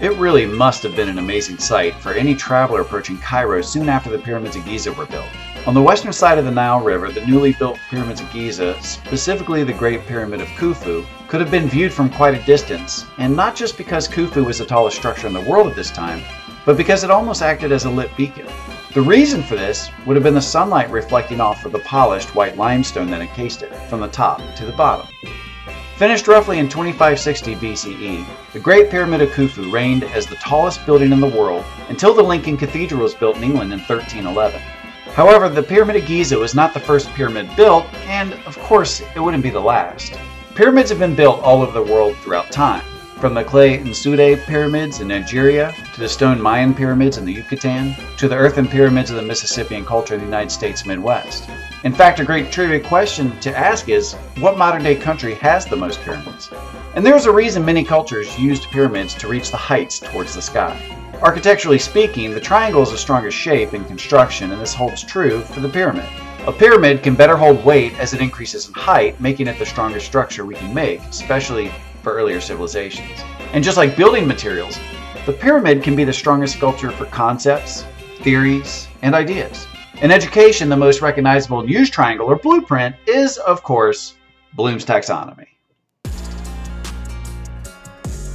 [0.00, 4.10] It really must have been an amazing sight for any traveler approaching Cairo soon after
[4.10, 5.26] the pyramids of Giza were built.
[5.66, 9.64] On the western side of the Nile River, the newly built pyramids of Giza, specifically
[9.64, 13.56] the Great Pyramid of Khufu, could have been viewed from quite a distance, and not
[13.56, 16.22] just because Khufu was the tallest structure in the world at this time,
[16.64, 18.46] but because it almost acted as a lit beacon.
[18.94, 22.56] The reason for this would have been the sunlight reflecting off of the polished white
[22.56, 25.08] limestone that encased it, from the top to the bottom.
[25.98, 31.10] Finished roughly in 2560 BCE, the Great Pyramid of Khufu reigned as the tallest building
[31.10, 34.60] in the world until the Lincoln Cathedral was built in England in 1311.
[35.14, 39.18] However, the Pyramid of Giza was not the first pyramid built, and of course, it
[39.18, 40.16] wouldn't be the last.
[40.54, 42.84] Pyramids have been built all over the world throughout time,
[43.18, 47.96] from the clay Nsude pyramids in Nigeria, to the stone Mayan pyramids in the Yucatan,
[48.16, 51.48] to the earthen pyramids of the Mississippian culture in the United States Midwest.
[51.82, 55.76] In fact, a great trivia question to ask is what modern day country has the
[55.76, 56.50] most pyramids?
[56.94, 60.80] And there's a reason many cultures used pyramids to reach the heights towards the sky.
[61.20, 65.58] Architecturally speaking, the triangle is the strongest shape in construction, and this holds true for
[65.58, 66.08] the pyramid.
[66.46, 70.06] A pyramid can better hold weight as it increases in height, making it the strongest
[70.06, 71.72] structure we can make, especially
[72.02, 73.20] for earlier civilizations.
[73.52, 74.78] And just like building materials,
[75.26, 77.84] the pyramid can be the strongest sculpture for concepts,
[78.20, 79.66] theories, and ideas.
[80.00, 84.14] In education, the most recognizable used triangle or blueprint is, of course,
[84.54, 85.46] Bloom's taxonomy.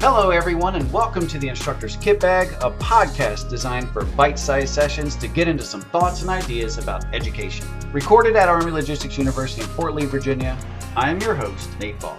[0.00, 4.74] Hello, everyone, and welcome to the Instructor's Kit Bag, a podcast designed for bite sized
[4.74, 7.66] sessions to get into some thoughts and ideas about education.
[7.90, 10.58] Recorded at Army Logistics University in Fort Lee, Virginia,
[10.94, 12.18] I am your host, Nate Ball.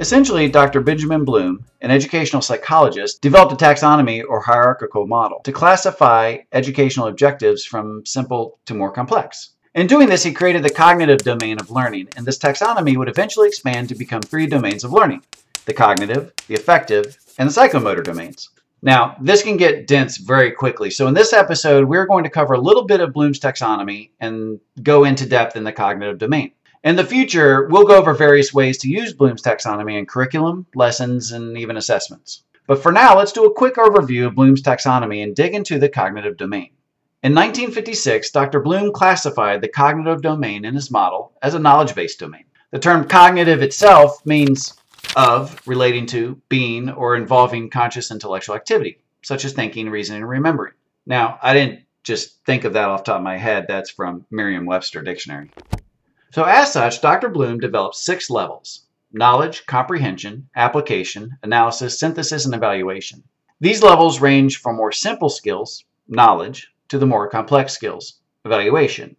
[0.00, 0.80] Essentially, Dr.
[0.80, 7.66] Benjamin Bloom, an educational psychologist, developed a taxonomy or hierarchical model to classify educational objectives
[7.66, 9.50] from simple to more complex.
[9.74, 13.46] In doing this, he created the cognitive domain of learning, and this taxonomy would eventually
[13.46, 15.22] expand to become three domains of learning
[15.66, 18.48] the cognitive, the affective, and the psychomotor domains.
[18.80, 22.54] Now, this can get dense very quickly, so in this episode, we're going to cover
[22.54, 26.52] a little bit of Bloom's taxonomy and go into depth in the cognitive domain.
[26.82, 31.30] In the future, we'll go over various ways to use Bloom's taxonomy in curriculum, lessons,
[31.30, 32.42] and even assessments.
[32.66, 35.90] But for now, let's do a quick overview of Bloom's taxonomy and dig into the
[35.90, 36.70] cognitive domain.
[37.22, 38.60] In 1956, Dr.
[38.60, 42.44] Bloom classified the cognitive domain in his model as a knowledge based domain.
[42.70, 44.72] The term cognitive itself means
[45.16, 50.72] of, relating to, being, or involving conscious intellectual activity, such as thinking, reasoning, and remembering.
[51.04, 54.64] Now, I didn't just think of that off top of my head, that's from Merriam
[54.64, 55.50] Webster Dictionary.
[56.32, 57.28] So, as such, Dr.
[57.28, 63.24] Bloom developed six levels knowledge, comprehension, application, analysis, synthesis, and evaluation.
[63.60, 69.16] These levels range from more simple skills, knowledge, to the more complex skills, evaluation.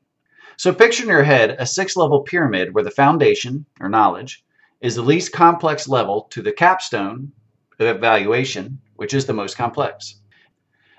[0.56, 4.46] So picture in your head a six level pyramid where the foundation, or knowledge,
[4.80, 7.34] is the least complex level to the capstone,
[7.80, 10.22] evaluation, which is the most complex.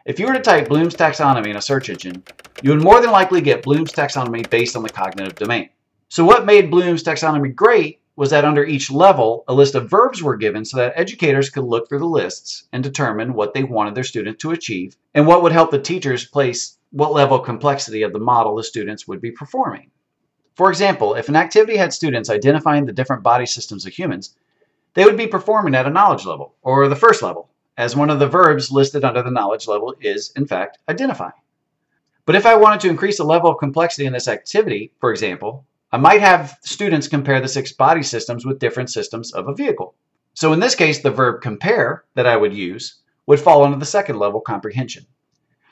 [0.05, 2.23] If you were to type Bloom's taxonomy in a search engine,
[2.63, 5.71] you would more than likely get Bloom's taxonomy based on the cognitive domain.
[6.15, 10.23] So, what made Bloom's taxonomy great was that under each level, a list of verbs
[10.23, 13.95] were given so that educators could look through the lists and determine what they wanted
[13.95, 18.03] their students to achieve and what would help the teachers place what level of complexity
[18.03, 19.91] of the model the students would be performing.
[20.55, 24.37] For example, if an activity had students identifying the different body systems of humans,
[24.93, 28.19] they would be performing at a knowledge level, or the first level, as one of
[28.19, 31.31] the verbs listed under the knowledge level is, in fact, identify.
[32.27, 35.65] But if I wanted to increase the level of complexity in this activity, for example,
[35.95, 39.95] I might have students compare the six body systems with different systems of a vehicle.
[40.33, 43.85] So in this case, the verb compare that I would use would fall under the
[43.85, 45.05] second level comprehension.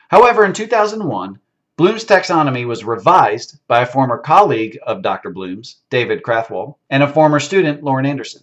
[0.08, 1.38] However, in 2001,
[1.78, 5.30] Bloom's taxonomy was revised by a former colleague of Dr.
[5.30, 8.42] Bloom's, David Krathwohl, and a former student, Lorin Anderson.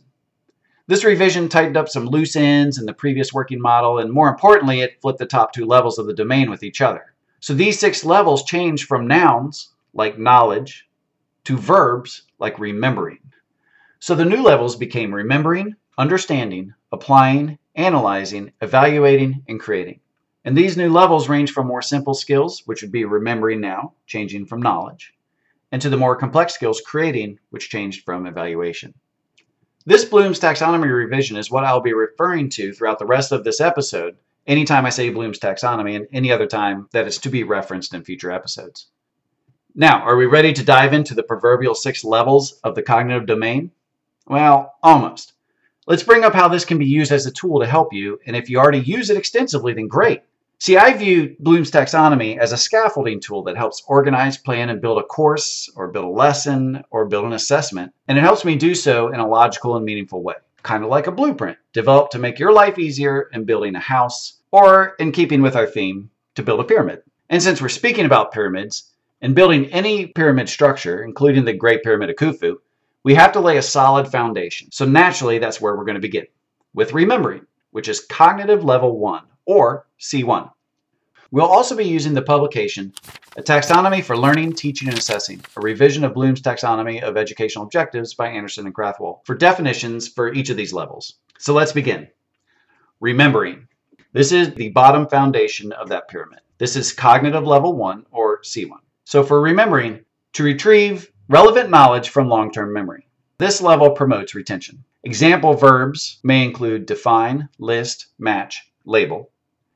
[0.88, 4.82] This revision tightened up some loose ends in the previous working model, and more importantly,
[4.82, 7.14] it flipped the top two levels of the domain with each other.
[7.40, 10.87] So these six levels change from nouns, like knowledge,
[11.48, 13.20] to verbs like remembering.
[14.00, 20.02] So the new levels became remembering, understanding, applying, analyzing, evaluating, and creating.
[20.44, 24.46] And these new levels range from more simple skills, which would be remembering now, changing
[24.46, 25.14] from knowledge,
[25.72, 28.94] and to the more complex skills, creating, which changed from evaluation.
[29.86, 33.62] This Bloom's taxonomy revision is what I'll be referring to throughout the rest of this
[33.62, 34.18] episode,
[34.48, 38.04] anytime I say Bloom's taxonomy and any other time that is to be referenced in
[38.04, 38.88] future episodes.
[39.80, 43.70] Now, are we ready to dive into the proverbial six levels of the cognitive domain?
[44.26, 45.34] Well, almost.
[45.86, 48.36] Let's bring up how this can be used as a tool to help you, and
[48.36, 50.24] if you already use it extensively, then great.
[50.58, 54.98] See, I view Bloom's taxonomy as a scaffolding tool that helps organize, plan, and build
[54.98, 58.74] a course, or build a lesson, or build an assessment, and it helps me do
[58.74, 62.40] so in a logical and meaningful way, kind of like a blueprint developed to make
[62.40, 66.62] your life easier in building a house, or in keeping with our theme, to build
[66.62, 67.04] a pyramid.
[67.30, 68.92] And since we're speaking about pyramids,
[69.22, 72.58] in building any pyramid structure, including the Great Pyramid of Khufu,
[73.04, 74.72] we have to lay a solid foundation.
[74.72, 76.26] So naturally, that's where we're going to begin,
[76.74, 80.52] with remembering, which is cognitive level 1, or C1.
[81.32, 82.94] We'll also be using the publication,
[83.36, 88.14] A Taxonomy for Learning, Teaching, and Assessing, a revision of Bloom's Taxonomy of Educational Objectives
[88.14, 91.16] by Anderson and Krathwohl, for definitions for each of these levels.
[91.38, 92.08] So let's begin.
[93.02, 93.68] Remembering.
[94.14, 96.40] This is the bottom foundation of that pyramid.
[96.60, 98.80] This is cognitive level 1, or C1.
[99.10, 100.02] So for remembering,
[100.34, 103.08] to retrieve relevant knowledge from long-term memory.
[103.38, 104.84] This level promotes retention.
[105.06, 109.30] Example verbs may include define, list, match, label.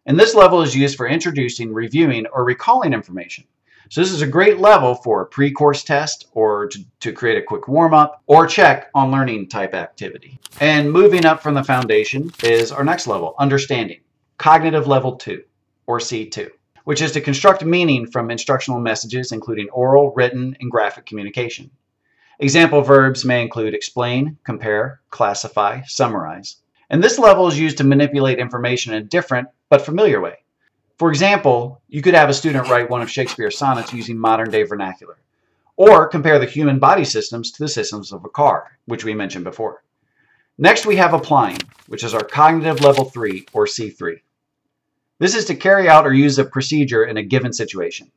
[0.05, 3.45] And this level is used for introducing, reviewing, or recalling information.
[3.89, 7.41] So this is a great level for a pre-course test or to, to create a
[7.41, 10.39] quick warm-up or check on learning type activity.
[10.59, 14.01] And moving up from the foundation is our next level, understanding,
[14.37, 15.41] cognitive level 2
[15.87, 16.51] or C2,
[16.91, 21.71] which is to construct meaning from instructional messages including oral, written, and graphic communication.
[22.39, 26.57] Example verbs may include explain, compare, classify, summarize.
[26.89, 30.39] And this level is used to manipulate information in a different but familiar way.
[30.97, 34.63] For example, you could have a student write one of Shakespeare's sonnets using modern day
[34.63, 35.15] vernacular,
[35.77, 39.45] or compare the human body systems to the systems of a car, which we mentioned
[39.45, 39.81] before.
[40.57, 44.19] Next, we have applying, which is our cognitive level 3 or C3.
[45.21, 48.11] This is to carry out or use a procedure in a given situation.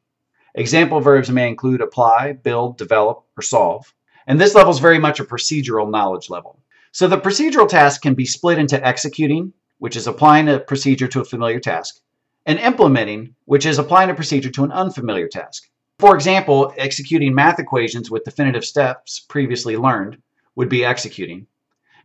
[0.55, 3.93] Example verbs may include apply, build, develop, or solve.
[4.27, 6.59] And this level is very much a procedural knowledge level.
[6.93, 11.21] So the procedural task can be split into executing, which is applying a procedure to
[11.21, 12.01] a familiar task,
[12.47, 15.69] and implementing, which is applying a procedure to an unfamiliar task.
[15.99, 20.23] For example, executing math equations with definitive steps previously learned
[20.57, 21.49] would be executing.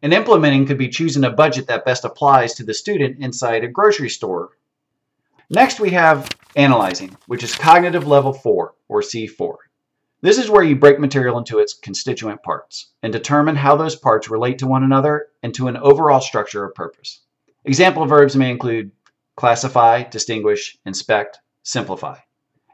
[0.01, 3.69] And implementing could be choosing a budget that best applies to the student inside a
[3.69, 4.49] grocery store.
[5.51, 9.55] Next, we have analyzing, which is cognitive level 4, or C4.
[10.21, 14.29] This is where you break material into its constituent parts and determine how those parts
[14.29, 17.21] relate to one another and to an overall structure or purpose.
[17.65, 18.91] Example verbs may include
[19.35, 22.17] classify, distinguish, inspect, simplify.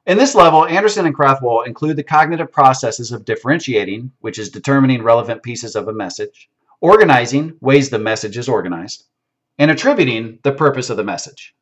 [0.05, 5.01] In this level, Anderson and Krathwohl include the cognitive processes of differentiating, which is determining
[5.01, 6.49] relevant pieces of a message,
[6.81, 9.05] organizing, ways the message is organized,
[9.57, 11.55] and attributing the purpose of the message.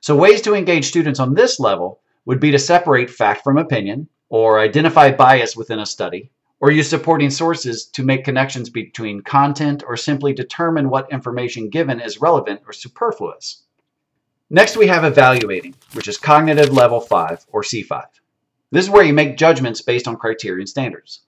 [0.00, 4.08] So ways to engage students on this level would be to separate fact from opinion,
[4.28, 6.30] or identify bias within a study,
[6.60, 12.00] or use supporting sources to make connections between content or simply determine what information given
[12.00, 13.62] is relevant or superfluous.
[14.50, 18.04] Next, we have evaluating, which is cognitive level 5 or C5.
[18.70, 21.20] This is where you make judgments based on criterion standards.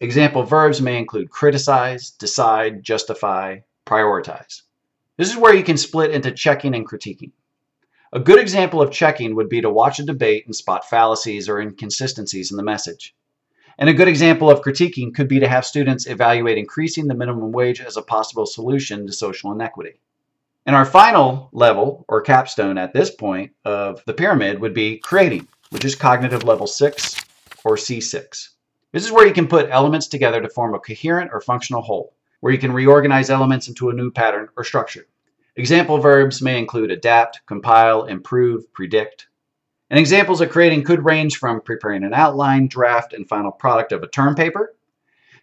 [0.00, 4.62] Example verbs may include criticize, decide, justify, prioritize.
[5.16, 7.30] This is where you can split into checking and critiquing.
[8.14, 11.60] A good example of checking would be to watch a debate and spot fallacies or
[11.60, 13.12] inconsistencies in the message.
[13.76, 17.50] And a good example of critiquing could be to have students evaluate increasing the minimum
[17.50, 19.98] wage as a possible solution to social inequity.
[20.64, 25.48] And our final level, or capstone at this point of the pyramid, would be creating,
[25.70, 27.16] which is cognitive level 6
[27.64, 28.50] or C6.
[28.92, 32.14] This is where you can put elements together to form a coherent or functional whole,
[32.38, 35.08] where you can reorganize elements into a new pattern or structure.
[35.56, 39.28] Example verbs may include adapt, compile, improve, predict.
[39.88, 44.02] And examples of creating could range from preparing an outline, draft, and final product of
[44.02, 44.74] a term paper.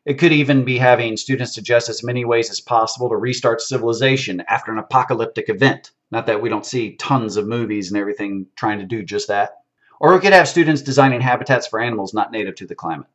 [0.04, 4.44] It could even be having students suggest as many ways as possible to restart civilization
[4.50, 5.92] after an apocalyptic event.
[6.10, 9.60] Not that we don't see tons of movies and everything trying to do just that.
[10.02, 13.08] Or we could have students designing habitats for animals not native to the climate.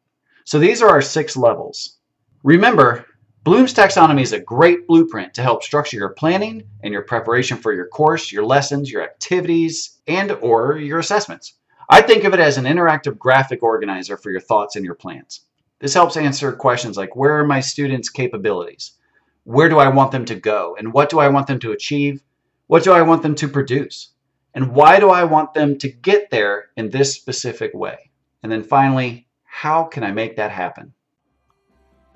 [0.44, 1.98] So these are our six levels.
[2.44, 3.04] Remember,
[3.46, 7.72] Bloom's taxonomy is a great blueprint to help structure your planning and your preparation for
[7.72, 11.54] your course, your lessons, your activities, and or your assessments.
[11.88, 15.42] I think of it as an interactive graphic organizer for your thoughts and your plans.
[15.78, 18.94] This helps answer questions like where are my students' capabilities?
[19.44, 20.74] Where do I want them to go?
[20.76, 22.24] And what do I want them to achieve?
[22.66, 24.10] What do I want them to produce?
[24.54, 28.10] And why do I want them to get there in this specific way?
[28.42, 30.94] And then finally, how can I make that happen?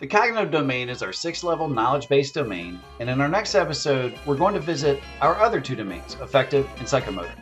[0.01, 4.19] The cognitive domain is our sixth level knowledge based domain, and in our next episode,
[4.25, 7.35] we're going to visit our other two domains, affective and psychomotor.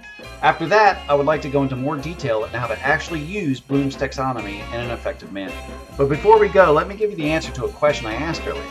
[0.42, 3.60] After that, I would like to go into more detail on how to actually use
[3.60, 5.54] Bloom's taxonomy in an effective manner.
[5.96, 8.44] But before we go, let me give you the answer to a question I asked
[8.44, 8.64] earlier.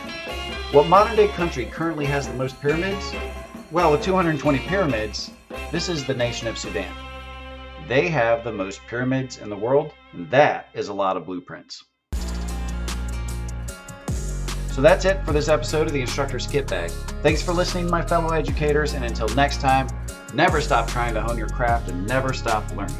[0.72, 3.14] What modern day country currently has the most pyramids?
[3.72, 5.30] Well, with 220 pyramids,
[5.72, 6.94] This is the nation of Sudan.
[7.88, 11.84] They have the most pyramids in the world, and that is a lot of blueprints.
[14.78, 16.92] So that's it for this episode of the Instructor's Kit Bag.
[17.20, 19.88] Thanks for listening, my fellow educators, and until next time,
[20.34, 22.94] never stop trying to hone your craft and never stop learning.